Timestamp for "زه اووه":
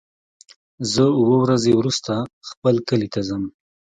0.91-1.37